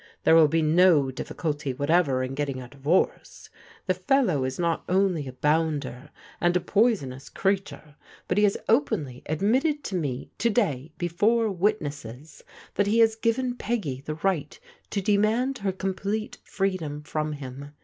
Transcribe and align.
There 0.23 0.33
will 0.33 0.47
be 0.47 0.63
no 0.63 1.11
difficulty 1.11 1.75
whatever 1.75 2.23
in 2.23 2.33
getting 2.33 2.59
a 2.59 2.67
divorce. 2.67 3.51
The 3.85 3.93
fellow 3.93 4.43
is 4.45 4.57
not 4.57 4.83
only 4.89 5.27
a 5.27 5.31
bounder 5.31 6.09
and 6.41 6.57
a 6.57 6.59
poisonous 6.59 7.29
creature, 7.29 7.95
but 8.27 8.39
he 8.39 8.43
has 8.45 8.57
openly 8.67 9.21
admitted 9.27 9.83
to 9.83 9.95
me, 9.95 10.31
to 10.39 10.49
day, 10.49 10.91
before 10.97 11.51
witnesses, 11.51 12.43
that 12.73 12.87
he 12.87 12.97
has 12.97 13.15
given 13.15 13.53
Peggy 13.55 14.01
the 14.01 14.15
right 14.15 14.59
to 14.89 15.01
demand 15.03 15.59
her 15.59 15.71
complete 15.71 16.39
freedom 16.45 17.03
from 17.03 17.33
him. 17.33 17.73